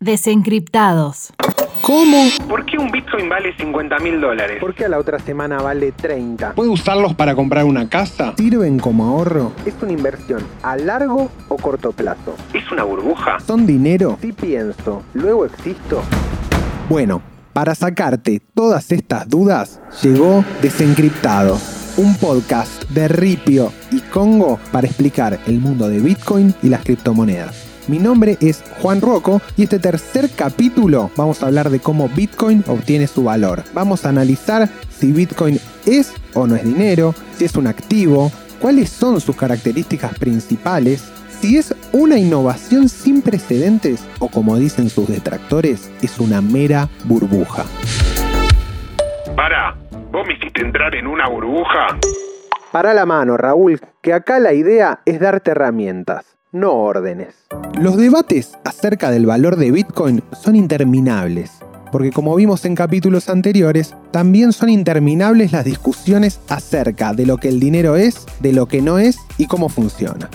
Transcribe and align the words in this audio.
Desencriptados. 0.00 1.32
¿Cómo? 1.82 2.28
¿Por 2.48 2.64
qué 2.66 2.78
un 2.78 2.88
Bitcoin 2.92 3.28
vale 3.28 3.52
50 3.56 3.98
mil 3.98 4.20
dólares? 4.20 4.58
¿Por 4.60 4.72
qué 4.72 4.84
a 4.84 4.88
la 4.88 4.98
otra 4.98 5.18
semana 5.18 5.60
vale 5.60 5.90
30? 5.90 6.52
¿Puedo 6.52 6.70
usarlos 6.70 7.14
para 7.14 7.34
comprar 7.34 7.64
una 7.64 7.88
casa? 7.88 8.32
¿Sirven 8.36 8.78
como 8.78 9.06
ahorro? 9.06 9.50
¿Es 9.66 9.74
una 9.82 9.90
inversión 9.90 10.46
a 10.62 10.76
largo 10.76 11.32
o 11.48 11.56
corto 11.56 11.90
plazo? 11.90 12.36
¿Es 12.54 12.70
una 12.70 12.84
burbuja? 12.84 13.40
¿Son 13.40 13.66
dinero? 13.66 14.18
Sí 14.20 14.32
pienso. 14.32 15.02
¿Luego 15.14 15.46
existo? 15.46 16.02
Bueno, 16.88 17.20
para 17.52 17.74
sacarte 17.74 18.40
todas 18.54 18.92
estas 18.92 19.28
dudas, 19.28 19.80
llegó 20.00 20.44
Desencriptado, 20.62 21.58
un 21.96 22.14
podcast 22.18 22.88
de 22.90 23.08
Ripio 23.08 23.72
y 23.90 23.98
Congo 23.98 24.60
para 24.70 24.86
explicar 24.86 25.40
el 25.48 25.58
mundo 25.58 25.88
de 25.88 25.98
Bitcoin 25.98 26.54
y 26.62 26.68
las 26.68 26.84
criptomonedas. 26.84 27.67
Mi 27.88 27.98
nombre 27.98 28.36
es 28.42 28.62
Juan 28.82 29.00
Rocco 29.00 29.40
y 29.56 29.62
este 29.62 29.78
tercer 29.78 30.28
capítulo 30.36 31.10
vamos 31.16 31.42
a 31.42 31.46
hablar 31.46 31.70
de 31.70 31.80
cómo 31.80 32.10
Bitcoin 32.10 32.62
obtiene 32.68 33.06
su 33.06 33.24
valor. 33.24 33.62
Vamos 33.72 34.04
a 34.04 34.10
analizar 34.10 34.68
si 34.90 35.10
Bitcoin 35.10 35.58
es 35.86 36.14
o 36.34 36.46
no 36.46 36.54
es 36.54 36.64
dinero, 36.64 37.14
si 37.32 37.46
es 37.46 37.56
un 37.56 37.66
activo, 37.66 38.30
cuáles 38.60 38.90
son 38.90 39.22
sus 39.22 39.34
características 39.36 40.18
principales, 40.18 41.10
si 41.30 41.56
es 41.56 41.74
una 41.92 42.18
innovación 42.18 42.90
sin 42.90 43.22
precedentes 43.22 44.06
o 44.18 44.28
como 44.28 44.58
dicen 44.58 44.90
sus 44.90 45.08
detractores, 45.08 45.90
es 46.02 46.18
una 46.18 46.42
mera 46.42 46.90
burbuja. 47.04 47.64
Para, 49.34 49.78
¿vos 50.12 50.26
me 50.26 50.34
hiciste 50.34 50.60
entrar 50.60 50.94
en 50.94 51.06
una 51.06 51.26
burbuja? 51.26 51.98
Para 52.70 52.92
la 52.92 53.06
mano, 53.06 53.38
Raúl, 53.38 53.80
que 54.02 54.12
acá 54.12 54.40
la 54.40 54.52
idea 54.52 55.00
es 55.06 55.20
darte 55.20 55.52
herramientas 55.52 56.37
no 56.52 56.72
órdenes. 56.72 57.34
Los 57.78 57.96
debates 57.96 58.56
acerca 58.64 59.10
del 59.10 59.26
valor 59.26 59.56
de 59.56 59.70
Bitcoin 59.70 60.22
son 60.40 60.56
interminables, 60.56 61.50
porque 61.92 62.10
como 62.10 62.34
vimos 62.34 62.64
en 62.64 62.74
capítulos 62.74 63.28
anteriores, 63.28 63.94
también 64.10 64.52
son 64.52 64.68
interminables 64.68 65.52
las 65.52 65.64
discusiones 65.64 66.40
acerca 66.48 67.12
de 67.12 67.26
lo 67.26 67.36
que 67.36 67.48
el 67.48 67.60
dinero 67.60 67.96
es, 67.96 68.26
de 68.40 68.52
lo 68.52 68.66
que 68.66 68.82
no 68.82 68.98
es 68.98 69.18
y 69.36 69.46
cómo 69.46 69.68
funciona. 69.68 70.30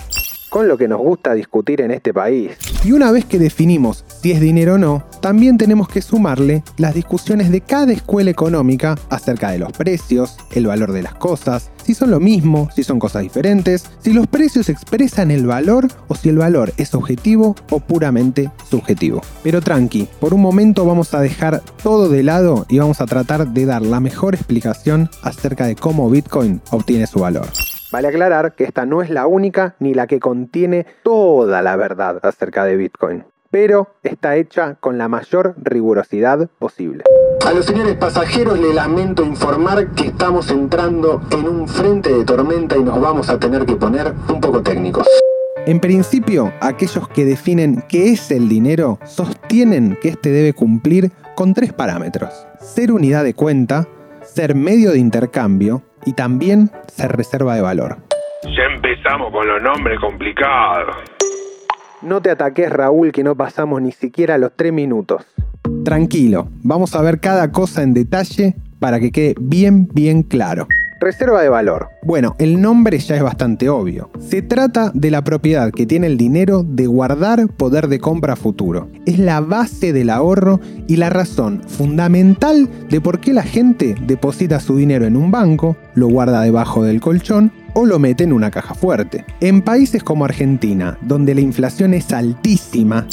Con 0.50 0.68
lo 0.68 0.78
que 0.78 0.86
nos 0.86 1.00
gusta 1.00 1.34
discutir 1.34 1.80
en 1.80 1.90
este 1.90 2.14
país. 2.14 2.52
Y 2.84 2.92
una 2.92 3.10
vez 3.10 3.24
que 3.24 3.40
definimos 3.40 4.04
si 4.24 4.32
es 4.32 4.40
dinero 4.40 4.76
o 4.76 4.78
no, 4.78 5.02
también 5.20 5.58
tenemos 5.58 5.86
que 5.86 6.00
sumarle 6.00 6.64
las 6.78 6.94
discusiones 6.94 7.50
de 7.50 7.60
cada 7.60 7.92
escuela 7.92 8.30
económica 8.30 8.94
acerca 9.10 9.50
de 9.50 9.58
los 9.58 9.70
precios, 9.72 10.38
el 10.54 10.66
valor 10.66 10.92
de 10.92 11.02
las 11.02 11.12
cosas, 11.12 11.70
si 11.82 11.92
son 11.92 12.10
lo 12.10 12.20
mismo, 12.20 12.70
si 12.74 12.84
son 12.84 12.98
cosas 12.98 13.20
diferentes, 13.20 13.84
si 13.98 14.14
los 14.14 14.26
precios 14.26 14.70
expresan 14.70 15.30
el 15.30 15.44
valor 15.44 15.88
o 16.08 16.14
si 16.14 16.30
el 16.30 16.38
valor 16.38 16.72
es 16.78 16.94
objetivo 16.94 17.54
o 17.68 17.80
puramente 17.80 18.50
subjetivo. 18.66 19.20
Pero 19.42 19.60
tranqui, 19.60 20.08
por 20.20 20.32
un 20.32 20.40
momento 20.40 20.86
vamos 20.86 21.12
a 21.12 21.20
dejar 21.20 21.60
todo 21.82 22.08
de 22.08 22.22
lado 22.22 22.64
y 22.70 22.78
vamos 22.78 23.02
a 23.02 23.06
tratar 23.06 23.48
de 23.48 23.66
dar 23.66 23.82
la 23.82 24.00
mejor 24.00 24.34
explicación 24.34 25.10
acerca 25.20 25.66
de 25.66 25.76
cómo 25.76 26.08
Bitcoin 26.08 26.62
obtiene 26.70 27.06
su 27.06 27.18
valor. 27.18 27.48
Vale 27.92 28.08
aclarar 28.08 28.54
que 28.54 28.64
esta 28.64 28.86
no 28.86 29.02
es 29.02 29.10
la 29.10 29.26
única 29.26 29.76
ni 29.80 29.92
la 29.92 30.06
que 30.06 30.18
contiene 30.18 30.86
toda 31.02 31.60
la 31.60 31.76
verdad 31.76 32.20
acerca 32.22 32.64
de 32.64 32.76
Bitcoin 32.76 33.24
pero 33.54 33.86
está 34.02 34.34
hecha 34.34 34.74
con 34.80 34.98
la 34.98 35.06
mayor 35.06 35.54
rigurosidad 35.62 36.50
posible. 36.58 37.04
A 37.46 37.52
los 37.52 37.64
señores 37.64 37.94
pasajeros 37.94 38.58
le 38.58 38.74
lamento 38.74 39.24
informar 39.24 39.92
que 39.94 40.08
estamos 40.08 40.50
entrando 40.50 41.22
en 41.30 41.46
un 41.46 41.68
frente 41.68 42.12
de 42.12 42.24
tormenta 42.24 42.76
y 42.76 42.82
nos 42.82 43.00
vamos 43.00 43.30
a 43.30 43.38
tener 43.38 43.64
que 43.64 43.76
poner 43.76 44.12
un 44.28 44.40
poco 44.40 44.60
técnicos. 44.60 45.06
En 45.66 45.78
principio, 45.78 46.52
aquellos 46.60 47.06
que 47.10 47.24
definen 47.24 47.84
qué 47.88 48.10
es 48.10 48.32
el 48.32 48.48
dinero 48.48 48.98
sostienen 49.04 49.96
que 50.02 50.08
éste 50.08 50.30
debe 50.30 50.52
cumplir 50.52 51.12
con 51.36 51.54
tres 51.54 51.72
parámetros. 51.72 52.48
Ser 52.58 52.90
unidad 52.90 53.22
de 53.22 53.34
cuenta, 53.34 53.86
ser 54.22 54.56
medio 54.56 54.90
de 54.90 54.98
intercambio 54.98 55.82
y 56.04 56.14
también 56.14 56.72
ser 56.88 57.16
reserva 57.16 57.54
de 57.54 57.62
valor. 57.62 57.98
Ya 58.42 58.64
empezamos 58.74 59.30
con 59.30 59.46
los 59.46 59.62
nombres 59.62 60.00
complicados. 60.00 61.13
No 62.04 62.20
te 62.20 62.30
ataques 62.30 62.68
Raúl 62.70 63.12
que 63.12 63.24
no 63.24 63.34
pasamos 63.34 63.80
ni 63.80 63.90
siquiera 63.90 64.36
los 64.36 64.52
tres 64.54 64.74
minutos. 64.74 65.22
Tranquilo, 65.86 66.48
vamos 66.62 66.94
a 66.94 67.00
ver 67.00 67.18
cada 67.18 67.50
cosa 67.50 67.82
en 67.82 67.94
detalle 67.94 68.54
para 68.78 69.00
que 69.00 69.10
quede 69.10 69.34
bien, 69.40 69.88
bien 69.88 70.22
claro. 70.22 70.68
Reserva 71.00 71.40
de 71.40 71.48
valor. 71.48 71.88
Bueno, 72.02 72.36
el 72.38 72.60
nombre 72.60 72.98
ya 72.98 73.16
es 73.16 73.22
bastante 73.22 73.70
obvio. 73.70 74.10
Se 74.20 74.42
trata 74.42 74.90
de 74.92 75.10
la 75.10 75.24
propiedad 75.24 75.70
que 75.70 75.86
tiene 75.86 76.06
el 76.06 76.18
dinero 76.18 76.62
de 76.62 76.86
guardar 76.86 77.48
poder 77.48 77.88
de 77.88 77.98
compra 77.98 78.36
futuro. 78.36 78.88
Es 79.06 79.18
la 79.18 79.40
base 79.40 79.94
del 79.94 80.10
ahorro 80.10 80.60
y 80.86 80.96
la 80.96 81.08
razón 81.08 81.62
fundamental 81.66 82.68
de 82.90 83.00
por 83.00 83.18
qué 83.20 83.32
la 83.32 83.44
gente 83.44 83.94
deposita 84.06 84.60
su 84.60 84.76
dinero 84.76 85.06
en 85.06 85.16
un 85.16 85.30
banco, 85.30 85.74
lo 85.94 86.08
guarda 86.08 86.42
debajo 86.42 86.84
del 86.84 87.00
colchón 87.00 87.50
o 87.74 87.86
lo 87.86 87.98
mete 87.98 88.24
en 88.24 88.32
una 88.32 88.50
caja 88.50 88.74
fuerte. 88.74 89.24
En 89.40 89.62
países 89.62 90.02
como 90.02 90.24
Argentina, 90.24 90.98
donde 91.02 91.34
la 91.34 91.40
inflación 91.40 91.94
es 91.94 92.12
altísima, 92.12 93.06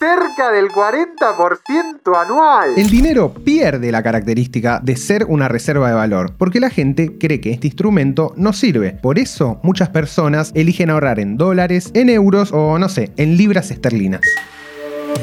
cerca 0.00 0.50
del 0.50 0.68
40% 0.70 2.24
anual. 2.24 2.70
El 2.76 2.88
dinero 2.88 3.34
pierde 3.34 3.92
la 3.92 4.02
característica 4.02 4.80
de 4.82 4.96
ser 4.96 5.26
una 5.26 5.46
reserva 5.46 5.88
de 5.88 5.94
valor, 5.94 6.32
porque 6.38 6.58
la 6.58 6.70
gente 6.70 7.18
cree 7.18 7.40
que 7.40 7.50
este 7.50 7.66
instrumento 7.66 8.32
no 8.36 8.54
sirve. 8.54 8.92
Por 8.92 9.18
eso, 9.18 9.60
muchas 9.62 9.90
personas 9.90 10.52
eligen 10.54 10.88
ahorrar 10.88 11.20
en 11.20 11.36
dólares, 11.36 11.90
en 11.92 12.08
euros 12.08 12.50
o, 12.52 12.78
no 12.78 12.88
sé, 12.88 13.12
en 13.18 13.36
libras 13.36 13.70
esterlinas. 13.70 14.22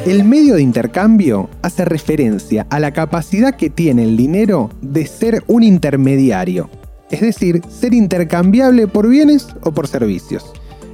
El 0.05 0.23
medio 0.23 0.55
de 0.55 0.61
intercambio 0.61 1.49
hace 1.63 1.83
referencia 1.83 2.67
a 2.69 2.79
la 2.79 2.91
capacidad 2.91 3.55
que 3.55 3.69
tiene 3.69 4.03
el 4.03 4.15
dinero 4.15 4.69
de 4.81 5.07
ser 5.07 5.43
un 5.47 5.63
intermediario, 5.63 6.69
es 7.09 7.21
decir, 7.21 7.61
ser 7.69 7.93
intercambiable 7.93 8.87
por 8.87 9.07
bienes 9.07 9.47
o 9.63 9.71
por 9.71 9.87
servicios. 9.87 10.45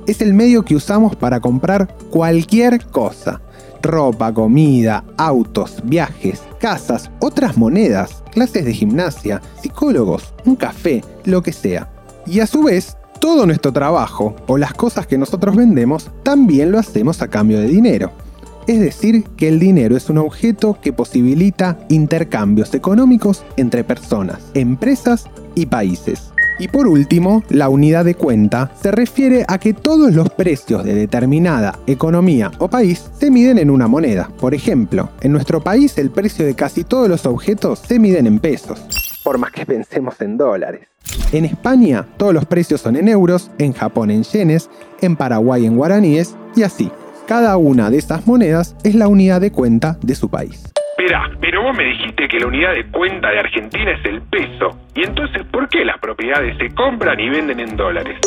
Es 0.05 0.21
el 0.21 0.33
medio 0.33 0.63
que 0.65 0.75
usamos 0.75 1.15
para 1.15 1.39
comprar 1.39 1.95
cualquier 2.09 2.85
cosa. 2.87 3.41
Ropa, 3.81 4.33
comida, 4.33 5.03
autos, 5.17 5.81
viajes, 5.83 6.41
casas, 6.59 7.09
otras 7.19 7.57
monedas, 7.57 8.23
clases 8.31 8.65
de 8.65 8.73
gimnasia, 8.73 9.41
psicólogos, 9.61 10.33
un 10.45 10.55
café, 10.55 11.03
lo 11.25 11.41
que 11.41 11.51
sea. 11.51 11.89
Y 12.25 12.39
a 12.39 12.47
su 12.47 12.63
vez, 12.63 12.97
todo 13.19 13.45
nuestro 13.45 13.71
trabajo 13.71 14.35
o 14.47 14.57
las 14.57 14.73
cosas 14.73 15.07
que 15.07 15.17
nosotros 15.17 15.55
vendemos 15.55 16.09
también 16.23 16.71
lo 16.71 16.79
hacemos 16.79 17.21
a 17.21 17.29
cambio 17.29 17.59
de 17.59 17.67
dinero. 17.67 18.11
Es 18.65 18.79
decir, 18.79 19.23
que 19.35 19.49
el 19.49 19.59
dinero 19.59 19.97
es 19.97 20.09
un 20.09 20.17
objeto 20.17 20.77
que 20.81 20.93
posibilita 20.93 21.77
intercambios 21.89 22.73
económicos 22.73 23.43
entre 23.57 23.83
personas, 23.83 24.39
empresas 24.53 25.25
y 25.53 25.65
países. 25.65 26.31
Y 26.59 26.67
por 26.67 26.87
último, 26.87 27.43
la 27.49 27.67
unidad 27.67 28.05
de 28.05 28.15
cuenta 28.15 28.71
se 28.79 28.91
refiere 28.91 29.43
a 29.47 29.57
que 29.57 29.73
todos 29.73 30.13
los 30.13 30.29
precios 30.29 30.83
de 30.83 30.93
determinada 30.93 31.79
economía 31.87 32.51
o 32.59 32.69
país 32.69 33.09
se 33.19 33.31
miden 33.31 33.57
en 33.57 33.69
una 33.69 33.87
moneda. 33.87 34.29
Por 34.39 34.53
ejemplo, 34.53 35.09
en 35.21 35.31
nuestro 35.31 35.61
país 35.61 35.97
el 35.97 36.11
precio 36.11 36.45
de 36.45 36.55
casi 36.55 36.83
todos 36.83 37.09
los 37.09 37.25
objetos 37.25 37.79
se 37.79 37.99
miden 37.99 38.27
en 38.27 38.39
pesos. 38.39 38.81
Por 39.23 39.39
más 39.39 39.51
que 39.51 39.65
pensemos 39.65 40.21
en 40.21 40.37
dólares. 40.37 40.87
En 41.31 41.45
España 41.45 42.07
todos 42.17 42.33
los 42.33 42.45
precios 42.45 42.81
son 42.81 42.95
en 42.95 43.07
euros, 43.07 43.49
en 43.57 43.73
Japón 43.73 44.11
en 44.11 44.23
yenes, 44.23 44.69
en 45.01 45.15
Paraguay 45.15 45.65
en 45.65 45.75
guaraníes 45.75 46.35
y 46.55 46.63
así. 46.63 46.91
Cada 47.27 47.55
una 47.55 47.89
de 47.89 47.97
esas 47.97 48.27
monedas 48.27 48.75
es 48.83 48.95
la 48.95 49.07
unidad 49.07 49.39
de 49.39 49.51
cuenta 49.51 49.97
de 50.01 50.13
su 50.13 50.29
país. 50.29 50.73
Espera, 50.97 51.31
pero 51.39 51.63
vos 51.63 51.75
me 51.75 51.85
dijiste 51.85 52.27
que 52.27 52.37
la 52.37 52.47
unidad 52.47 52.73
de 52.73 52.85
cuenta 52.91 53.29
de 53.29 53.39
Argentina 53.39 53.91
es 53.91 54.05
el 54.05 54.21
peso. 54.23 54.77
¿Y 54.93 55.03
entonces 55.03 55.43
por 55.49 55.69
qué 55.69 55.85
las 55.85 55.97
propiedades 55.99 56.57
se 56.57 56.75
compran 56.75 57.17
y 57.21 57.29
venden 57.29 57.61
en 57.61 57.77
dólares? 57.77 58.17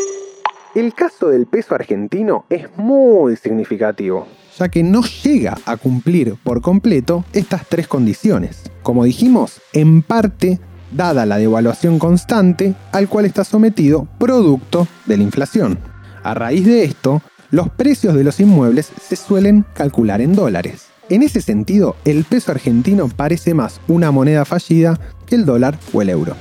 El 0.75 0.95
caso 0.95 1.29
del 1.29 1.47
peso 1.47 1.75
argentino 1.75 2.47
es 2.49 2.75
muy 2.79 3.37
significativo, 3.37 4.29
ya 4.57 4.71
que 4.71 4.83
no 4.83 5.03
llega 5.03 5.57
a 5.67 5.77
cumplir 5.77 6.34
por 6.43 6.63
completo 6.63 7.25
estas 7.34 7.69
tres 7.69 7.89
condiciones. 7.89 8.71
Como 8.83 9.04
dijimos, 9.04 9.60
en 9.75 10.01
parte 10.03 10.59
dada 10.91 11.27
la 11.27 11.37
devaluación 11.37 11.98
constante 11.98 12.75
al 12.93 13.09
cual 13.09 13.27
está 13.27 13.45
sometido 13.45 14.09
producto 14.19 14.89
de 15.04 15.19
la 15.19 15.22
inflación. 15.22 15.78
A 16.22 16.34
raíz 16.34 16.65
de 16.65 16.84
esto, 16.84 17.22
los 17.57 17.71
precios 17.71 18.15
de 18.15 18.23
los 18.23 18.39
inmuebles 18.39 18.85
se 18.85 19.17
suelen 19.17 19.65
calcular 19.75 20.21
en 20.21 20.37
dólares. 20.37 20.93
En 21.09 21.23
ese 21.23 21.41
sentido, 21.41 21.97
el 22.05 22.25
peso 22.25 22.53
argentino 22.53 23.09
parece 23.09 23.55
más 23.55 23.81
una 23.89 24.11
moneda 24.11 24.45
fallida 24.45 24.99
que 25.27 25.37
el 25.37 25.47
dólar 25.47 25.77
o 25.95 26.03
el 26.03 26.11
euro. 26.11 26.37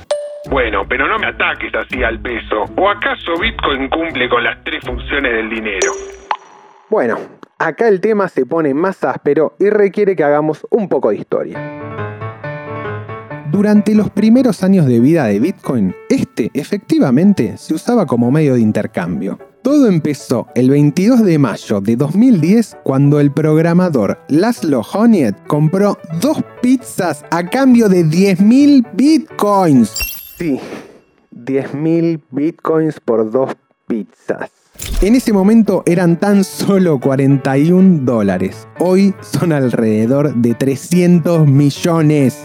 Bueno, 0.50 0.82
pero 0.86 1.08
no 1.08 1.18
me 1.18 1.28
ataques 1.28 1.74
así 1.74 2.04
al 2.04 2.20
peso. 2.20 2.64
¿O 2.76 2.90
acaso 2.90 3.32
Bitcoin 3.40 3.88
cumple 3.88 4.28
con 4.28 4.44
las 4.44 4.62
tres 4.62 4.84
funciones 4.84 5.32
del 5.32 5.48
dinero? 5.48 5.92
Bueno, 6.90 7.16
acá 7.58 7.88
el 7.88 8.02
tema 8.02 8.28
se 8.28 8.44
pone 8.44 8.74
más 8.74 9.02
áspero 9.02 9.56
y 9.58 9.70
requiere 9.70 10.14
que 10.14 10.22
hagamos 10.22 10.66
un 10.70 10.86
poco 10.88 11.10
de 11.10 11.16
historia. 11.16 11.58
Durante 13.50 13.94
los 13.94 14.10
primeros 14.10 14.62
años 14.62 14.84
de 14.84 15.00
vida 15.00 15.24
de 15.24 15.40
Bitcoin, 15.40 15.94
este 16.10 16.50
efectivamente 16.52 17.56
se 17.56 17.72
usaba 17.72 18.04
como 18.04 18.30
medio 18.30 18.54
de 18.54 18.60
intercambio 18.60 19.38
Todo 19.66 19.88
empezó 19.88 20.46
el 20.54 20.70
22 20.70 21.24
de 21.24 21.40
mayo 21.40 21.80
de 21.80 21.96
2010 21.96 22.76
cuando 22.84 23.18
el 23.18 23.32
programador 23.32 24.16
Laszlo 24.28 24.82
Honiet 24.82 25.34
compró 25.48 25.98
dos 26.20 26.40
pizzas 26.62 27.24
a 27.32 27.44
cambio 27.44 27.88
de 27.88 28.04
10.000 28.04 28.86
bitcoins. 28.94 29.88
Sí, 30.38 30.60
10.000 31.34 32.20
bitcoins 32.30 33.00
por 33.00 33.28
dos 33.28 33.56
pizzas. 33.88 34.52
En 35.00 35.16
ese 35.16 35.32
momento 35.32 35.82
eran 35.84 36.20
tan 36.20 36.44
solo 36.44 37.00
41 37.00 38.04
dólares. 38.04 38.68
Hoy 38.78 39.16
son 39.20 39.52
alrededor 39.52 40.32
de 40.32 40.54
300 40.54 41.44
millones. 41.44 42.38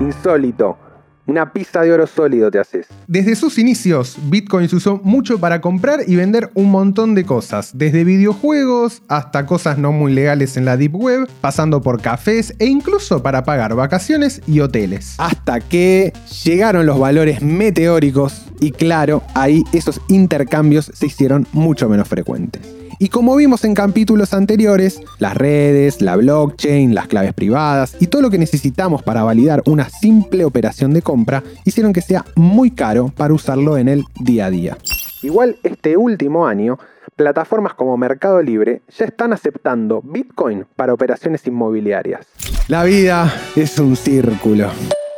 Insólito. 0.00 0.89
Una 1.26 1.52
pizza 1.52 1.82
de 1.82 1.92
oro 1.92 2.06
sólido 2.06 2.50
te 2.50 2.58
haces. 2.58 2.86
Desde 3.06 3.36
sus 3.36 3.58
inicios, 3.58 4.16
Bitcoin 4.24 4.68
se 4.68 4.76
usó 4.76 5.00
mucho 5.04 5.38
para 5.38 5.60
comprar 5.60 6.00
y 6.06 6.16
vender 6.16 6.50
un 6.54 6.70
montón 6.70 7.14
de 7.14 7.24
cosas, 7.24 7.70
desde 7.74 8.04
videojuegos 8.04 9.02
hasta 9.08 9.46
cosas 9.46 9.78
no 9.78 9.92
muy 9.92 10.12
legales 10.12 10.56
en 10.56 10.64
la 10.64 10.76
Deep 10.76 10.96
Web, 10.96 11.28
pasando 11.40 11.82
por 11.82 12.00
cafés 12.00 12.54
e 12.58 12.66
incluso 12.66 13.22
para 13.22 13.44
pagar 13.44 13.74
vacaciones 13.74 14.42
y 14.46 14.60
hoteles. 14.60 15.14
Hasta 15.18 15.60
que 15.60 16.12
llegaron 16.44 16.86
los 16.86 16.98
valores 16.98 17.42
meteóricos 17.42 18.46
y 18.60 18.72
claro, 18.72 19.22
ahí 19.34 19.62
esos 19.72 20.00
intercambios 20.08 20.90
se 20.92 21.06
hicieron 21.06 21.46
mucho 21.52 21.88
menos 21.88 22.08
frecuentes. 22.08 22.79
Y 23.02 23.08
como 23.08 23.34
vimos 23.34 23.64
en 23.64 23.74
capítulos 23.74 24.34
anteriores, 24.34 25.02
las 25.18 25.34
redes, 25.34 26.02
la 26.02 26.16
blockchain, 26.16 26.94
las 26.94 27.08
claves 27.08 27.32
privadas 27.32 27.96
y 27.98 28.08
todo 28.08 28.20
lo 28.20 28.28
que 28.28 28.36
necesitamos 28.36 29.02
para 29.02 29.22
validar 29.22 29.62
una 29.64 29.88
simple 29.88 30.44
operación 30.44 30.92
de 30.92 31.00
compra 31.00 31.42
hicieron 31.64 31.94
que 31.94 32.02
sea 32.02 32.26
muy 32.36 32.72
caro 32.72 33.10
para 33.16 33.32
usarlo 33.32 33.78
en 33.78 33.88
el 33.88 34.04
día 34.16 34.44
a 34.44 34.50
día. 34.50 34.76
Igual 35.22 35.56
este 35.62 35.96
último 35.96 36.46
año, 36.46 36.78
plataformas 37.16 37.72
como 37.72 37.96
Mercado 37.96 38.42
Libre 38.42 38.82
ya 38.90 39.06
están 39.06 39.32
aceptando 39.32 40.02
Bitcoin 40.04 40.66
para 40.76 40.92
operaciones 40.92 41.46
inmobiliarias. 41.46 42.26
La 42.68 42.84
vida 42.84 43.32
es 43.56 43.78
un 43.78 43.96
círculo. 43.96 44.68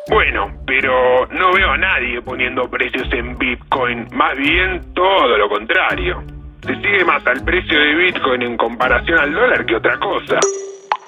Bueno, 0.08 0.52
pero 0.68 1.26
no 1.32 1.52
veo 1.52 1.72
a 1.72 1.78
nadie 1.78 2.22
poniendo 2.22 2.70
precios 2.70 3.08
en 3.12 3.36
Bitcoin, 3.36 4.06
más 4.12 4.36
bien 4.36 4.82
todo 4.94 5.36
lo 5.36 5.48
contrario 5.48 6.41
se 6.62 6.74
sigue 6.76 7.04
más 7.04 7.26
al 7.26 7.42
precio 7.44 7.78
de 7.78 7.94
Bitcoin 7.96 8.42
en 8.42 8.56
comparación 8.56 9.18
al 9.18 9.32
dólar 9.32 9.66
que 9.66 9.76
otra 9.76 9.98
cosa. 9.98 10.38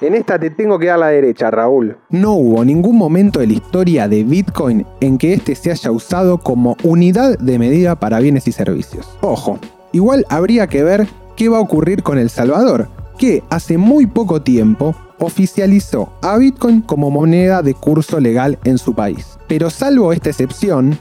En 0.01 0.15
esta 0.15 0.39
te 0.39 0.51
tengo 0.51 0.79
que 0.79 0.87
dar 0.87 0.99
la 0.99 1.09
derecha, 1.09 1.51
Raúl. 1.51 1.97
No 2.11 2.33
hubo 2.33 2.65
ningún 2.65 2.99
momento 2.99 3.39
de 3.39 3.47
la 3.47 3.53
historia 3.55 4.09
de 4.09 4.25
Bitcoin 4.25 4.85
en 5.01 5.17
que 5.17 5.33
este 5.33 5.55
se 5.55 5.71
haya 5.71 5.93
usado 5.93 6.39
como 6.39 6.77
unidad 6.83 7.39
de 7.39 7.59
medida 7.59 7.95
para 7.95 8.19
bienes 8.19 8.49
y 8.49 8.53
servicios. 8.53 9.17
Ojo, 9.21 9.59
igual 9.93 10.27
habría 10.29 10.67
que 10.67 10.83
ver 10.83 11.07
qué 11.37 11.49
va 11.49 11.59
a 11.59 11.63
ocurrir 11.63 12.03
con 12.03 12.19
El 12.19 12.29
Salvador, 12.29 12.89
que 13.17 13.45
hace 13.51 13.79
muy 13.79 14.07
poco 14.07 14.43
tiempo 14.43 14.97
oficializó 15.21 16.13
a 16.21 16.37
Bitcoin 16.37 16.81
como 16.81 17.11
moneda 17.11 17.63
de 17.63 17.75
curso 17.75 18.19
legal 18.19 18.59
en 18.65 18.79
su 18.79 18.95
país. 18.95 19.39
Pero 19.47 19.71
salvo 19.71 20.13
esta 20.13 20.31
excepción, 20.31 20.99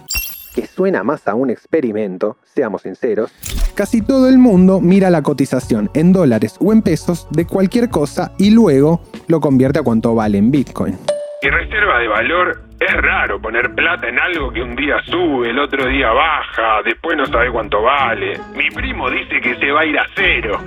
que 0.54 0.68
suena 0.68 1.04
más 1.04 1.28
a 1.28 1.36
un 1.36 1.50
experimento, 1.50 2.38
seamos 2.44 2.84
sinceros, 2.84 3.34
casi 3.76 4.02
todo 4.02 4.30
el 4.30 4.38
mundo 4.38 4.80
mira 4.80 5.10
la 5.10 5.22
cotización 5.22 5.90
en 5.94 6.14
dólares 6.14 6.58
o 6.60 6.72
en 6.72 6.82
pesos 6.82 7.28
de 7.32 7.46
cualquier 7.46 7.90
cosa 7.90 8.32
y 8.38 8.52
luego 8.52 9.02
lo 9.28 9.40
convierte 9.40 9.80
a 9.80 9.84
cuánto 9.84 10.16
vale 10.16 10.38
en 10.38 10.52
Bitcoin. 10.52 10.98
Y 11.42 11.50
reserva 11.50 12.00
de 12.00 12.08
valor 12.08 12.62
es 12.80 13.02
raro 13.02 13.42
poner 13.42 13.74
plata 13.74 14.08
en 14.08 14.20
algo 14.20 14.52
que 14.52 14.62
un 14.62 14.76
día 14.76 14.98
sube, 15.06 15.50
el 15.50 15.60
otro 15.60 15.88
día 15.88 16.12
baja, 16.12 16.82
después 16.86 17.18
no 17.18 17.26
sabe 17.26 17.52
cuánto 17.52 17.82
vale. 17.82 18.40
Mi 18.56 18.70
primo 18.70 19.10
dice 19.10 19.42
que 19.42 19.56
se 19.56 19.72
va 19.72 19.82
a 19.82 19.86
ir 19.86 19.98
a 19.98 20.06
cero. 20.16 20.60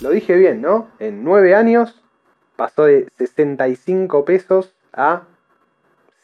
Lo 0.00 0.08
dije 0.10 0.34
bien, 0.36 0.62
¿no? 0.62 0.88
En 0.98 1.22
9 1.24 1.54
años 1.54 1.94
pasó 2.56 2.84
de 2.84 3.06
65 3.18 4.24
pesos 4.24 4.72
a 4.92 5.22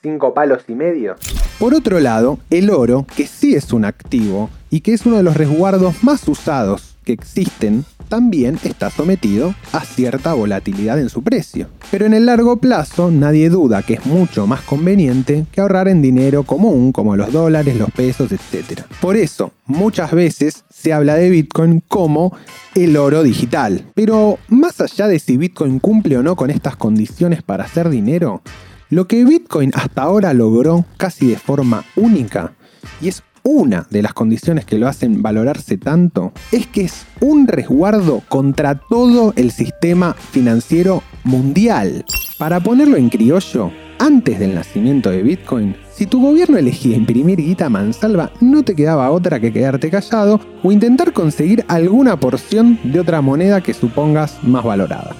5 0.02 0.34
palos 0.34 0.62
y 0.68 0.74
medio. 0.74 1.16
Por 1.58 1.74
otro 1.74 2.00
lado, 2.00 2.38
el 2.50 2.70
oro, 2.70 3.06
que 3.16 3.26
sí 3.26 3.54
es 3.54 3.72
un 3.72 3.84
activo 3.84 4.50
y 4.70 4.80
que 4.80 4.92
es 4.92 5.06
uno 5.06 5.16
de 5.16 5.22
los 5.22 5.36
resguardos 5.36 6.02
más 6.04 6.26
usados 6.28 6.96
que 7.04 7.12
existen, 7.12 7.84
también 8.08 8.58
está 8.62 8.90
sometido 8.90 9.54
a 9.72 9.80
cierta 9.80 10.34
volatilidad 10.34 10.98
en 10.98 11.08
su 11.08 11.22
precio. 11.22 11.68
Pero 11.90 12.06
en 12.06 12.14
el 12.14 12.26
largo 12.26 12.58
plazo 12.58 13.10
nadie 13.10 13.48
duda 13.48 13.82
que 13.82 13.94
es 13.94 14.06
mucho 14.06 14.46
más 14.46 14.60
conveniente 14.62 15.46
que 15.50 15.60
ahorrar 15.60 15.88
en 15.88 16.02
dinero 16.02 16.42
común 16.42 16.92
como 16.92 17.16
los 17.16 17.32
dólares, 17.32 17.76
los 17.76 17.90
pesos, 17.90 18.30
etc. 18.32 18.82
Por 19.00 19.16
eso, 19.16 19.52
muchas 19.66 20.12
veces 20.12 20.64
se 20.68 20.92
habla 20.92 21.14
de 21.14 21.30
Bitcoin 21.30 21.82
como 21.86 22.36
el 22.74 22.96
oro 22.96 23.22
digital. 23.22 23.84
Pero 23.94 24.38
más 24.48 24.80
allá 24.80 25.08
de 25.08 25.18
si 25.18 25.36
Bitcoin 25.36 25.78
cumple 25.78 26.18
o 26.18 26.22
no 26.22 26.36
con 26.36 26.50
estas 26.50 26.76
condiciones 26.76 27.42
para 27.42 27.64
hacer 27.64 27.88
dinero, 27.88 28.42
lo 28.90 29.08
que 29.08 29.24
Bitcoin 29.24 29.72
hasta 29.74 30.02
ahora 30.02 30.32
logró 30.32 30.84
casi 30.96 31.26
de 31.26 31.36
forma 31.36 31.84
única, 31.96 32.52
y 33.00 33.08
es 33.08 33.22
una 33.42 33.86
de 33.90 34.02
las 34.02 34.12
condiciones 34.12 34.64
que 34.64 34.78
lo 34.78 34.88
hacen 34.88 35.22
valorarse 35.22 35.78
tanto 35.78 36.32
es 36.50 36.66
que 36.66 36.82
es 36.82 37.06
un 37.20 37.46
resguardo 37.46 38.22
contra 38.28 38.74
todo 38.74 39.32
el 39.36 39.52
sistema 39.52 40.14
financiero 40.14 41.04
mundial. 41.22 42.04
Para 42.38 42.58
ponerlo 42.58 42.96
en 42.96 43.08
criollo, 43.08 43.70
antes 44.00 44.38
del 44.40 44.54
nacimiento 44.54 45.10
de 45.10 45.22
Bitcoin, 45.22 45.76
si 45.92 46.06
tu 46.06 46.20
gobierno 46.20 46.58
elegía 46.58 46.96
imprimir 46.96 47.38
guita 47.38 47.68
mansalva, 47.68 48.32
no 48.40 48.64
te 48.64 48.74
quedaba 48.74 49.10
otra 49.12 49.38
que 49.38 49.52
quedarte 49.52 49.90
callado 49.90 50.40
o 50.62 50.72
intentar 50.72 51.12
conseguir 51.12 51.64
alguna 51.68 52.18
porción 52.18 52.78
de 52.82 53.00
otra 53.00 53.20
moneda 53.20 53.60
que 53.60 53.74
supongas 53.74 54.42
más 54.42 54.64
valorada. 54.64 55.14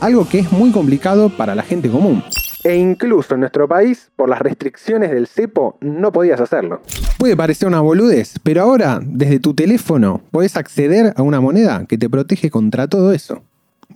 Algo 0.00 0.28
que 0.28 0.38
es 0.38 0.52
muy 0.52 0.70
complicado 0.70 1.28
para 1.28 1.56
la 1.56 1.64
gente 1.64 1.90
común. 1.90 2.22
E 2.64 2.74
incluso 2.76 3.34
en 3.34 3.40
nuestro 3.40 3.68
país, 3.68 4.10
por 4.16 4.28
las 4.28 4.40
restricciones 4.40 5.10
del 5.10 5.26
cepo, 5.26 5.78
no 5.80 6.12
podías 6.12 6.40
hacerlo. 6.40 6.82
Puede 7.18 7.36
parecer 7.36 7.68
una 7.68 7.80
boludez, 7.80 8.38
pero 8.42 8.62
ahora, 8.62 8.98
desde 9.02 9.38
tu 9.40 9.54
teléfono, 9.54 10.20
podés 10.30 10.56
acceder 10.56 11.12
a 11.16 11.22
una 11.22 11.40
moneda 11.40 11.84
que 11.88 11.98
te 11.98 12.10
protege 12.10 12.50
contra 12.50 12.88
todo 12.88 13.12
eso. 13.12 13.42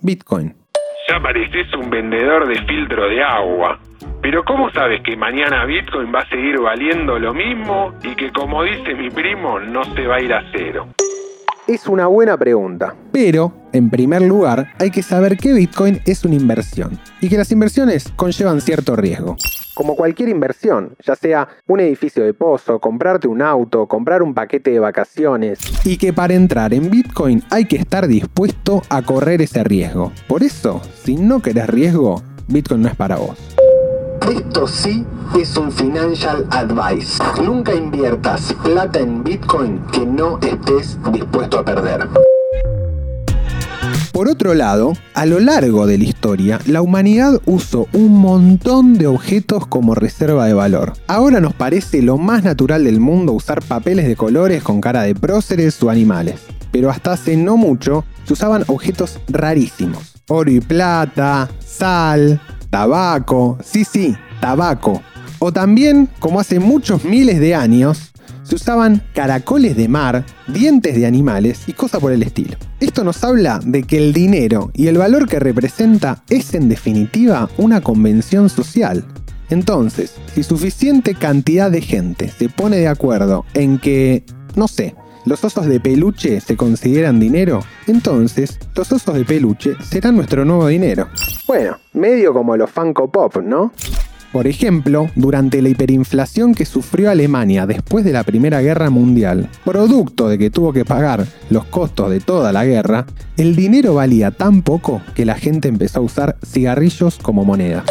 Bitcoin. 0.00 0.54
Ya 1.08 1.20
pareces 1.20 1.66
un 1.74 1.90
vendedor 1.90 2.46
de 2.46 2.54
filtro 2.64 3.08
de 3.08 3.22
agua. 3.22 3.80
Pero 4.22 4.44
¿cómo 4.44 4.70
sabes 4.70 5.02
que 5.02 5.16
mañana 5.16 5.64
Bitcoin 5.64 6.12
va 6.14 6.20
a 6.20 6.28
seguir 6.28 6.60
valiendo 6.60 7.18
lo 7.18 7.34
mismo 7.34 7.92
y 8.02 8.14
que 8.14 8.30
como 8.30 8.62
dice 8.62 8.94
mi 8.94 9.10
primo 9.10 9.58
no 9.58 9.82
se 9.84 10.06
va 10.06 10.16
a 10.16 10.20
ir 10.20 10.32
a 10.32 10.44
cero? 10.52 10.86
Es 11.72 11.86
una 11.86 12.06
buena 12.06 12.36
pregunta. 12.36 12.94
Pero, 13.12 13.50
en 13.72 13.88
primer 13.88 14.20
lugar, 14.20 14.74
hay 14.78 14.90
que 14.90 15.02
saber 15.02 15.38
que 15.38 15.54
Bitcoin 15.54 16.02
es 16.04 16.22
una 16.22 16.34
inversión 16.34 17.00
y 17.22 17.30
que 17.30 17.38
las 17.38 17.50
inversiones 17.50 18.12
conllevan 18.14 18.60
cierto 18.60 18.94
riesgo. 18.94 19.38
Como 19.72 19.96
cualquier 19.96 20.28
inversión, 20.28 20.94
ya 21.02 21.16
sea 21.16 21.48
un 21.66 21.80
edificio 21.80 22.24
de 22.24 22.34
pozo, 22.34 22.78
comprarte 22.78 23.26
un 23.26 23.40
auto, 23.40 23.86
comprar 23.88 24.22
un 24.22 24.34
paquete 24.34 24.70
de 24.70 24.80
vacaciones. 24.80 25.60
Y 25.86 25.96
que 25.96 26.12
para 26.12 26.34
entrar 26.34 26.74
en 26.74 26.90
Bitcoin 26.90 27.42
hay 27.48 27.64
que 27.64 27.76
estar 27.76 28.06
dispuesto 28.06 28.82
a 28.90 29.00
correr 29.00 29.40
ese 29.40 29.64
riesgo. 29.64 30.12
Por 30.28 30.42
eso, 30.42 30.82
si 31.02 31.16
no 31.16 31.40
querés 31.40 31.68
riesgo, 31.68 32.22
Bitcoin 32.48 32.82
no 32.82 32.88
es 32.88 32.96
para 32.96 33.16
vos. 33.16 33.38
Esto 34.30 34.68
sí 34.68 35.04
es 35.38 35.56
un 35.56 35.72
financial 35.72 36.46
advice. 36.50 37.22
Nunca 37.42 37.74
inviertas 37.74 38.54
plata 38.62 39.00
en 39.00 39.24
Bitcoin 39.24 39.80
que 39.92 40.06
no 40.06 40.38
estés 40.40 40.98
dispuesto 41.12 41.58
a 41.58 41.64
perder. 41.64 42.08
Por 44.12 44.28
otro 44.28 44.54
lado, 44.54 44.92
a 45.14 45.26
lo 45.26 45.40
largo 45.40 45.86
de 45.86 45.98
la 45.98 46.04
historia, 46.04 46.60
la 46.66 46.82
humanidad 46.82 47.40
usó 47.46 47.88
un 47.92 48.18
montón 48.18 48.94
de 48.94 49.06
objetos 49.06 49.66
como 49.66 49.94
reserva 49.94 50.46
de 50.46 50.54
valor. 50.54 50.92
Ahora 51.08 51.40
nos 51.40 51.54
parece 51.54 52.02
lo 52.02 52.18
más 52.18 52.44
natural 52.44 52.84
del 52.84 53.00
mundo 53.00 53.32
usar 53.32 53.62
papeles 53.62 54.06
de 54.06 54.14
colores 54.14 54.62
con 54.62 54.80
cara 54.80 55.02
de 55.02 55.14
próceres 55.14 55.82
o 55.82 55.90
animales. 55.90 56.40
Pero 56.70 56.90
hasta 56.90 57.12
hace 57.12 57.36
no 57.36 57.56
mucho 57.56 58.04
se 58.24 58.34
usaban 58.34 58.64
objetos 58.68 59.18
rarísimos. 59.28 60.12
Oro 60.28 60.50
y 60.50 60.60
plata, 60.60 61.48
sal, 61.58 62.40
tabaco, 62.72 63.58
sí 63.62 63.84
sí, 63.84 64.16
tabaco. 64.40 65.02
O 65.38 65.52
también, 65.52 66.08
como 66.18 66.40
hace 66.40 66.58
muchos 66.58 67.04
miles 67.04 67.38
de 67.38 67.54
años, 67.54 68.12
se 68.44 68.54
usaban 68.54 69.02
caracoles 69.14 69.76
de 69.76 69.88
mar, 69.88 70.24
dientes 70.48 70.96
de 70.96 71.04
animales 71.04 71.64
y 71.66 71.74
cosas 71.74 72.00
por 72.00 72.12
el 72.12 72.22
estilo. 72.22 72.56
Esto 72.80 73.04
nos 73.04 73.22
habla 73.24 73.60
de 73.62 73.82
que 73.82 73.98
el 73.98 74.14
dinero 74.14 74.70
y 74.72 74.86
el 74.86 74.96
valor 74.96 75.28
que 75.28 75.38
representa 75.38 76.24
es 76.30 76.54
en 76.54 76.70
definitiva 76.70 77.50
una 77.58 77.82
convención 77.82 78.48
social. 78.48 79.04
Entonces, 79.50 80.14
si 80.34 80.42
suficiente 80.42 81.14
cantidad 81.14 81.70
de 81.70 81.82
gente 81.82 82.30
se 82.30 82.48
pone 82.48 82.78
de 82.78 82.88
acuerdo 82.88 83.44
en 83.52 83.78
que, 83.78 84.24
no 84.56 84.66
sé, 84.66 84.94
los 85.24 85.44
osos 85.44 85.66
de 85.66 85.80
peluche 85.80 86.40
se 86.40 86.56
consideran 86.56 87.20
dinero, 87.20 87.62
entonces 87.86 88.58
los 88.74 88.90
osos 88.92 89.14
de 89.14 89.24
peluche 89.24 89.74
serán 89.82 90.16
nuestro 90.16 90.44
nuevo 90.44 90.66
dinero. 90.66 91.08
Bueno, 91.46 91.78
medio 91.92 92.32
como 92.32 92.56
los 92.56 92.70
Funko 92.70 93.10
Pop, 93.10 93.36
¿no? 93.36 93.72
Por 94.32 94.46
ejemplo, 94.46 95.10
durante 95.14 95.60
la 95.60 95.68
hiperinflación 95.68 96.54
que 96.54 96.64
sufrió 96.64 97.10
Alemania 97.10 97.66
después 97.66 98.02
de 98.02 98.12
la 98.12 98.24
Primera 98.24 98.62
Guerra 98.62 98.88
Mundial, 98.88 99.50
producto 99.62 100.28
de 100.30 100.38
que 100.38 100.50
tuvo 100.50 100.72
que 100.72 100.86
pagar 100.86 101.26
los 101.50 101.66
costos 101.66 102.10
de 102.10 102.20
toda 102.20 102.50
la 102.50 102.64
guerra, 102.64 103.04
el 103.36 103.54
dinero 103.54 103.94
valía 103.94 104.30
tan 104.30 104.62
poco 104.62 105.02
que 105.14 105.26
la 105.26 105.34
gente 105.34 105.68
empezó 105.68 105.98
a 106.00 106.02
usar 106.02 106.36
cigarrillos 106.42 107.18
como 107.18 107.44
moneda. 107.44 107.84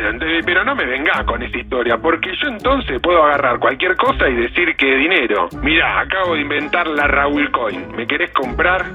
Bueno, 0.00 0.16
pero 0.46 0.64
no 0.64 0.76
me 0.76 0.86
venga 0.86 1.24
con 1.26 1.42
esa 1.42 1.58
historia, 1.58 1.98
porque 1.98 2.30
yo 2.40 2.48
entonces 2.48 3.00
puedo 3.02 3.20
agarrar 3.24 3.58
cualquier 3.58 3.96
cosa 3.96 4.28
y 4.28 4.34
decir 4.34 4.76
que 4.76 4.94
dinero. 4.94 5.48
Mirá, 5.60 6.00
acabo 6.00 6.34
de 6.34 6.42
inventar 6.42 6.86
la 6.86 7.08
Raúl 7.08 7.50
Coin. 7.50 7.96
¿Me 7.96 8.06
querés 8.06 8.30
comprar? 8.30 8.92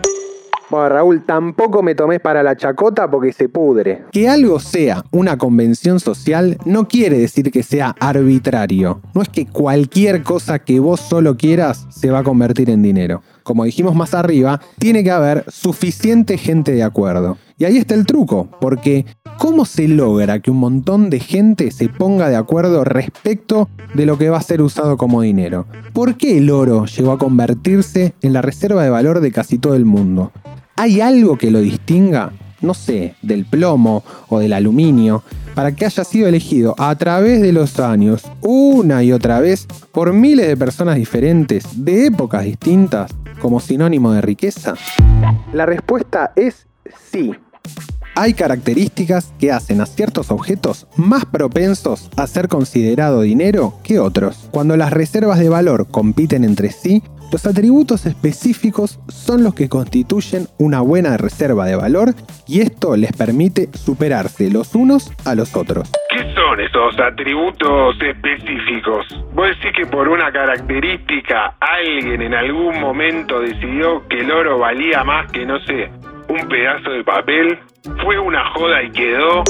Bueno, 0.70 0.90
Raúl, 0.90 1.26
tampoco 1.26 1.84
me 1.84 1.94
tomes 1.94 2.22
para 2.22 2.42
la 2.42 2.56
chacota 2.56 3.12
porque 3.12 3.34
se 3.34 3.50
pudre. 3.50 4.04
Que 4.14 4.30
algo 4.30 4.62
sea 4.62 5.04
una 5.12 5.38
convención 5.38 6.00
social 6.00 6.58
no 6.64 6.88
quiere 6.88 7.18
decir 7.18 7.52
que 7.52 7.64
sea 7.64 7.96
arbitrario. 8.00 9.02
No 9.14 9.22
es 9.22 9.30
que 9.30 9.46
cualquier 9.46 10.24
cosa 10.24 10.60
que 10.60 10.80
vos 10.80 11.02
solo 11.02 11.36
quieras 11.36 11.86
se 11.90 12.12
va 12.12 12.20
a 12.20 12.24
convertir 12.24 12.70
en 12.70 12.82
dinero. 12.82 13.24
Como 13.44 13.66
dijimos 13.66 13.94
más 13.94 14.14
arriba, 14.14 14.62
tiene 14.80 15.04
que 15.04 15.12
haber 15.12 15.44
suficiente 15.50 16.38
gente 16.38 16.72
de 16.72 16.84
acuerdo. 16.84 17.38
Y 17.58 17.66
ahí 17.66 17.78
está 17.78 17.94
el 17.94 18.06
truco, 18.06 18.50
porque 18.60 19.06
¿cómo 19.38 19.66
se 19.66 19.88
logra 19.88 20.40
que 20.40 20.50
un 20.50 20.58
montón 20.58 21.10
de 21.10 21.20
gente 21.20 21.70
se 21.72 21.88
ponga 21.88 22.30
de 22.30 22.36
acuerdo 22.36 22.84
respecto 22.84 23.70
de 23.94 24.06
lo 24.06 24.18
que 24.18 24.30
va 24.30 24.38
a 24.38 24.42
ser 24.42 24.62
usado 24.62 24.98
como 24.98 25.22
dinero? 25.22 25.68
¿Por 25.94 26.16
qué 26.16 26.40
el 26.40 26.50
oro 26.50 26.86
llegó 26.86 27.12
a 27.12 27.18
convertirse 27.18 28.16
en 28.22 28.34
la 28.34 28.42
reserva 28.42 28.84
de 28.84 28.90
valor 28.90 29.20
de 29.20 29.32
casi 29.32 29.60
todo 29.60 29.76
el 29.76 29.86
mundo? 29.86 30.32
¿Hay 30.76 31.02
algo 31.02 31.38
que 31.38 31.52
lo 31.52 31.60
distinga? 31.60 32.32
No 32.62 32.74
sé, 32.74 33.16
del 33.22 33.46
plomo 33.46 34.04
o 34.30 34.40
del 34.40 34.54
aluminio, 34.54 35.24
para 35.54 35.76
que 35.76 35.86
haya 35.86 36.04
sido 36.04 36.28
elegido 36.28 36.74
a 36.80 36.96
través 36.96 37.42
de 37.42 37.54
los 37.54 37.80
años, 37.80 38.24
una 38.42 39.04
y 39.04 39.12
otra 39.12 39.40
vez, 39.40 39.68
por 39.92 40.14
miles 40.14 40.48
de 40.48 40.58
personas 40.58 40.96
diferentes, 40.96 41.66
de 41.76 42.08
épocas 42.08 42.46
distintas, 42.46 43.12
como 43.40 43.60
sinónimo 43.60 44.12
de 44.14 44.22
riqueza? 44.22 44.74
La 45.54 45.66
respuesta 45.66 46.32
es 46.36 46.66
sí. 47.12 47.32
Hay 48.16 48.36
características 48.36 49.34
que 49.40 49.52
hacen 49.52 49.82
a 49.82 49.88
ciertos 49.88 50.30
objetos 50.30 50.88
más 50.96 51.26
propensos 51.26 52.12
a 52.16 52.28
ser 52.28 52.48
considerado 52.48 53.22
dinero 53.22 53.74
que 53.84 54.00
otros. 54.00 54.50
Cuando 54.52 54.78
las 54.78 54.94
reservas 54.94 55.40
de 55.40 55.50
valor 55.50 55.88
compiten 55.90 56.44
entre 56.44 56.70
sí, 56.70 57.02
los 57.34 57.48
atributos 57.48 58.06
específicos 58.06 59.00
son 59.08 59.44
los 59.44 59.56
que 59.56 59.68
constituyen 59.68 60.46
una 60.60 60.82
buena 60.82 61.18
reserva 61.18 61.66
de 61.66 61.76
valor 61.76 62.14
y 62.48 62.62
esto 62.62 62.96
les 62.96 63.12
permite 63.12 63.70
superarse 63.74 64.52
los 64.52 64.76
unos 64.76 65.12
a 65.26 65.34
los 65.34 65.56
otros. 65.56 65.92
¿Qué 66.12 66.32
son 66.36 66.60
esos 66.62 67.00
atributos 67.00 67.96
específicos? 68.00 69.08
¿Vos 69.34 69.48
decís 69.48 69.76
que 69.76 69.88
por 69.88 70.08
una 70.08 70.32
característica 70.32 71.56
alguien 71.60 72.22
en 72.22 72.36
algún 72.36 72.80
momento 72.80 73.40
decidió 73.40 74.08
que 74.08 74.20
el 74.20 74.32
oro 74.32 74.60
valía 74.60 75.04
más 75.04 75.32
que, 75.32 75.44
no 75.44 75.60
sé, 75.62 75.90
un 76.30 76.48
pedazo 76.48 76.90
de 76.92 77.04
papel? 77.04 77.60
¿Fue 78.04 78.20
una 78.20 78.52
joda 78.54 78.84
y 78.84 78.92
quedó? 78.92 79.44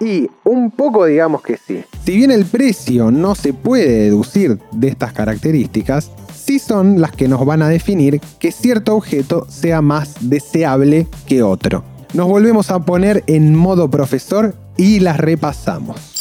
Y 0.00 0.28
un 0.44 0.70
poco 0.70 1.06
digamos 1.06 1.42
que 1.42 1.56
sí. 1.56 1.84
Si 2.04 2.16
bien 2.16 2.30
el 2.30 2.44
precio 2.44 3.10
no 3.10 3.34
se 3.34 3.52
puede 3.52 4.04
deducir 4.04 4.58
de 4.72 4.88
estas 4.88 5.12
características, 5.12 6.10
sí 6.34 6.58
son 6.58 7.00
las 7.00 7.12
que 7.12 7.28
nos 7.28 7.44
van 7.46 7.62
a 7.62 7.68
definir 7.68 8.20
que 8.40 8.50
cierto 8.50 8.96
objeto 8.96 9.46
sea 9.48 9.80
más 9.80 10.28
deseable 10.28 11.06
que 11.26 11.42
otro. 11.42 11.84
Nos 12.14 12.26
volvemos 12.26 12.70
a 12.70 12.80
poner 12.80 13.22
en 13.26 13.54
modo 13.54 13.90
profesor 13.90 14.54
y 14.76 15.00
las 15.00 15.18
repasamos. 15.18 16.12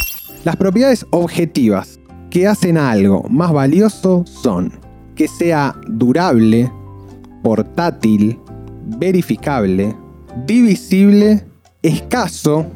Las 0.44 0.56
propiedades 0.56 1.06
objetivas 1.10 2.00
que 2.30 2.48
hacen 2.48 2.78
a 2.78 2.92
algo 2.92 3.24
más 3.30 3.52
valioso 3.52 4.24
son 4.26 4.80
que 5.16 5.28
sea 5.28 5.76
durable, 5.88 6.72
portátil, 7.44 8.40
verificable, 8.98 9.96
divisible, 10.46 11.44
escaso, 11.82 12.68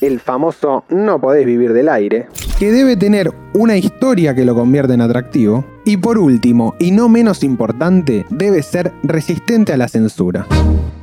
el 0.00 0.20
famoso 0.20 0.84
no 0.90 1.20
podés 1.20 1.46
vivir 1.46 1.72
del 1.72 1.88
aire, 1.88 2.26
que 2.58 2.70
debe 2.70 2.96
tener 2.96 3.30
una 3.54 3.76
historia 3.76 4.34
que 4.34 4.44
lo 4.44 4.54
convierta 4.54 4.94
en 4.94 5.00
atractivo, 5.00 5.64
y 5.84 5.96
por 5.96 6.18
último, 6.18 6.74
y 6.78 6.90
no 6.90 7.08
menos 7.08 7.42
importante, 7.42 8.26
debe 8.30 8.62
ser 8.62 8.92
resistente 9.02 9.72
a 9.72 9.76
la 9.76 9.88
censura. 9.88 10.46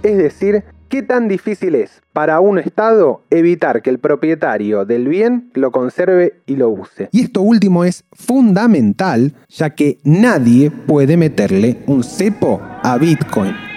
Es 0.04 0.18
decir, 0.18 0.64
¿qué 0.90 1.02
tan 1.02 1.28
difícil 1.28 1.76
es 1.76 2.02
para 2.14 2.40
un 2.40 2.60
Estado 2.60 3.24
evitar 3.30 3.82
que 3.82 3.90
el 3.90 4.00
propietario 4.00 4.86
del 4.86 5.08
bien 5.08 5.50
lo 5.54 5.72
conserve 5.72 6.42
y 6.46 6.56
lo 6.56 6.70
use? 6.70 7.10
Y 7.12 7.22
esto 7.22 7.42
último 7.42 7.86
es 7.86 8.04
fundamental, 8.12 9.34
ya 9.50 9.72
que 9.72 10.00
nadie 10.04 10.70
puede 10.72 11.18
meterle 11.18 11.78
un 11.88 12.04
cepo 12.04 12.62
a 12.84 12.98
Bitcoin. 12.98 13.71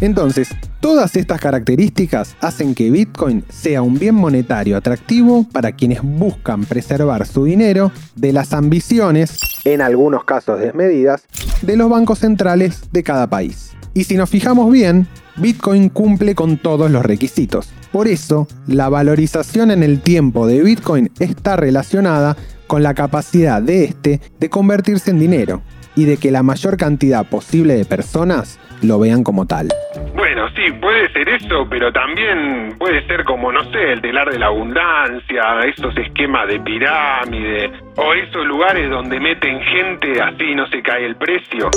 Entonces, 0.00 0.48
Todas 0.84 1.16
estas 1.16 1.40
características 1.40 2.36
hacen 2.42 2.74
que 2.74 2.90
Bitcoin 2.90 3.42
sea 3.48 3.80
un 3.80 3.98
bien 3.98 4.14
monetario 4.14 4.76
atractivo 4.76 5.48
para 5.50 5.72
quienes 5.72 6.02
buscan 6.02 6.66
preservar 6.66 7.26
su 7.26 7.44
dinero 7.44 7.90
de 8.16 8.34
las 8.34 8.52
ambiciones, 8.52 9.38
en 9.64 9.80
algunos 9.80 10.24
casos 10.24 10.60
desmedidas, 10.60 11.24
de 11.62 11.76
los 11.78 11.88
bancos 11.88 12.18
centrales 12.18 12.82
de 12.92 13.02
cada 13.02 13.28
país. 13.28 13.72
Y 13.94 14.04
si 14.04 14.18
nos 14.18 14.28
fijamos 14.28 14.70
bien, 14.70 15.08
Bitcoin 15.36 15.88
cumple 15.88 16.34
con 16.34 16.58
todos 16.58 16.90
los 16.90 17.02
requisitos. 17.02 17.70
Por 17.90 18.06
eso, 18.06 18.46
la 18.66 18.90
valorización 18.90 19.70
en 19.70 19.82
el 19.82 20.02
tiempo 20.02 20.46
de 20.46 20.60
Bitcoin 20.60 21.10
está 21.18 21.56
relacionada 21.56 22.36
con 22.66 22.82
la 22.82 22.92
capacidad 22.92 23.62
de 23.62 23.84
este 23.84 24.20
de 24.38 24.50
convertirse 24.50 25.12
en 25.12 25.18
dinero 25.18 25.62
y 25.96 26.04
de 26.04 26.18
que 26.18 26.30
la 26.30 26.42
mayor 26.42 26.76
cantidad 26.76 27.26
posible 27.26 27.74
de 27.74 27.86
personas 27.86 28.58
lo 28.82 28.98
vean 28.98 29.22
como 29.24 29.46
tal. 29.46 29.68
Bueno, 30.14 30.48
sí, 30.50 30.72
puede 30.80 31.12
ser 31.12 31.28
eso, 31.28 31.66
pero 31.68 31.92
también 31.92 32.76
puede 32.78 33.06
ser 33.06 33.24
como, 33.24 33.50
no 33.50 33.64
sé, 33.72 33.92
el 33.92 34.00
telar 34.00 34.30
de 34.30 34.38
la 34.38 34.46
abundancia, 34.46 35.60
esos 35.66 35.96
esquemas 35.96 36.48
de 36.48 36.60
pirámide, 36.60 37.70
o 37.96 38.14
esos 38.14 38.46
lugares 38.46 38.88
donde 38.90 39.18
meten 39.20 39.60
gente 39.60 40.20
así 40.20 40.54
no 40.54 40.66
se 40.68 40.82
cae 40.82 41.06
el 41.06 41.16
precio. 41.16 41.70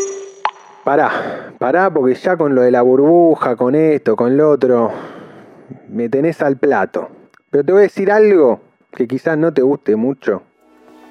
Pará, 0.84 1.52
pará, 1.60 1.90
porque 1.92 2.16
ya 2.16 2.38
con 2.38 2.56
lo 2.56 2.62
de 2.62 2.72
la 2.72 2.82
burbuja, 2.82 3.56
con 3.56 3.76
esto, 3.76 4.16
con 4.16 4.38
lo 4.38 4.52
otro, 4.52 4.92
me 5.90 6.08
tenés 6.08 6.42
al 6.42 6.58
plato. 6.58 7.10
Pero 7.50 7.64
te 7.64 7.72
voy 7.72 7.80
a 7.80 7.84
decir 7.84 8.12
algo 8.12 8.62
que 8.96 9.08
quizás 9.08 9.38
no 9.38 9.54
te 9.54 9.62
guste 9.62 9.96
mucho. 9.96 10.44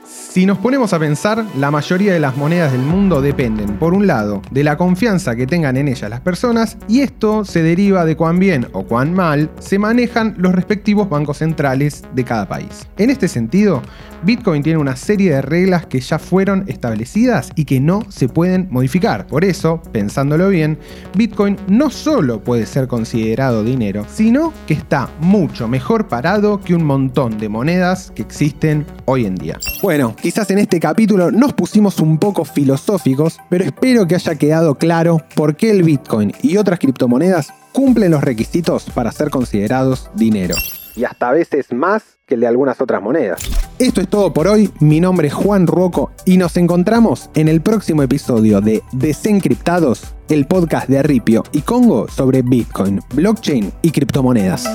Si 0.09 0.47
nos 0.47 0.59
ponemos 0.59 0.93
a 0.93 0.99
pensar, 0.99 1.45
la 1.57 1.71
mayoría 1.71 2.13
de 2.13 2.21
las 2.21 2.37
monedas 2.37 2.71
del 2.71 2.83
mundo 2.83 3.21
dependen, 3.21 3.79
por 3.79 3.95
un 3.95 4.07
lado, 4.07 4.43
de 4.51 4.63
la 4.63 4.77
confianza 4.77 5.35
que 5.35 5.47
tengan 5.47 5.77
en 5.77 5.89
ellas 5.89 6.11
las 6.11 6.21
personas, 6.21 6.77
y 6.89 7.01
esto 7.01 7.45
se 7.45 7.63
deriva 7.63 8.05
de 8.05 8.17
cuán 8.17 8.39
bien 8.39 8.69
o 8.73 8.85
cuán 8.85 9.15
mal 9.15 9.51
se 9.59 9.79
manejan 9.79 10.35
los 10.37 10.55
respectivos 10.55 11.09
bancos 11.09 11.39
centrales 11.39 12.05
de 12.15 12.25
cada 12.25 12.47
país. 12.47 12.87
En 12.99 13.11
este 13.11 13.29
sentido, 13.29 13.83
Bitcoin 14.23 14.63
tiene 14.63 14.79
una 14.79 14.97
serie 14.97 15.33
de 15.33 15.43
reglas 15.43 15.87
que 15.87 16.01
ya 16.01 16.19
fueron 16.19 16.65
establecidas 16.67 17.51
y 17.55 17.65
que 17.65 17.81
no 17.81 18.03
se 18.09 18.29
pueden 18.29 18.69
modificar. 18.71 19.27
Por 19.27 19.45
eso, 19.45 19.81
pensándolo 19.93 20.49
bien, 20.49 20.79
Bitcoin 21.15 21.57
no 21.69 21.91
solo 21.91 22.43
puede 22.43 22.67
ser 22.67 22.89
considerado 22.89 23.65
dinero, 23.65 24.05
sino 24.13 24.53
que 24.67 24.75
está 24.75 25.09
mucho 25.21 25.69
mejor 25.69 26.09
parado 26.09 26.61
que 26.61 26.75
un 26.75 26.85
montón 26.85 27.39
de 27.39 27.49
monedas 27.49 28.13
que 28.15 28.23
existen 28.23 28.87
hoy 29.05 29.27
en 29.27 29.37
día. 29.37 29.59
Bueno, 29.97 30.15
quizás 30.15 30.51
en 30.51 30.59
este 30.59 30.79
capítulo 30.79 31.31
nos 31.31 31.55
pusimos 31.55 32.01
un 32.01 32.19
poco 32.19 32.45
filosóficos, 32.45 33.39
pero 33.49 33.65
espero 33.65 34.07
que 34.07 34.15
haya 34.15 34.35
quedado 34.35 34.75
claro 34.75 35.23
por 35.35 35.57
qué 35.57 35.71
el 35.71 35.85
Bitcoin 35.85 36.35
y 36.43 36.59
otras 36.59 36.81
criptomonedas 36.81 37.49
cumplen 37.73 38.11
los 38.11 38.23
requisitos 38.23 38.91
para 38.91 39.11
ser 39.11 39.31
considerados 39.31 40.11
dinero. 40.15 40.55
Y 40.97 41.05
hasta 41.05 41.31
a 41.31 41.33
veces 41.33 41.73
más 41.73 42.19
que 42.27 42.35
el 42.35 42.43
de 42.43 42.47
algunas 42.47 42.79
otras 42.83 43.01
monedas. 43.01 43.41
Esto 43.79 44.03
es 44.03 44.09
todo 44.09 44.35
por 44.35 44.49
hoy, 44.49 44.71
mi 44.81 45.01
nombre 45.01 45.29
es 45.29 45.35
Juan 45.35 45.67
Ruoco 45.67 46.13
y 46.27 46.37
nos 46.37 46.59
encontramos 46.59 47.31
en 47.35 47.49
el 47.49 47.63
próximo 47.63 48.03
episodio 48.03 48.61
de 48.61 48.83
Desencriptados, 48.93 50.15
el 50.29 50.47
podcast 50.47 50.91
de 50.91 50.99
Arripio 50.99 51.43
y 51.53 51.63
Congo 51.63 52.07
sobre 52.09 52.43
Bitcoin, 52.43 53.01
blockchain 53.15 53.73
y 53.81 53.93
criptomonedas. 53.93 54.67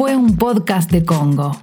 Fue 0.00 0.16
un 0.16 0.34
podcast 0.34 0.90
de 0.90 1.04
Congo. 1.04 1.54